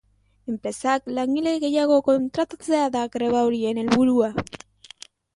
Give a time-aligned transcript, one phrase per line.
[0.51, 4.31] Enpresak langile gehiago kontratatzea da greba horien helburua.